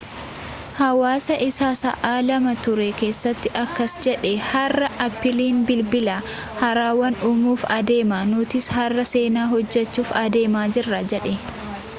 haasawa 0.77 1.41
isaa 1.47 1.73
sa'aa 1.81 2.13
2 2.29 2.53
ture 2.67 2.87
keesatti 3.01 3.51
akkas 3.65 3.93
jedhe 4.07 4.31
har'a 4.47 4.89
appiliin 5.07 5.61
bilbila 5.69 6.17
haarawa 6.63 7.13
uumuuf 7.29 7.69
adeema 7.79 8.21
nutis 8.33 8.73
har'a 8.79 9.09
seenaa 9.13 9.47
hojjechuuf 9.55 10.19
adeemaa 10.27 10.67
jirra 10.79 11.07
jedhe 11.17 11.37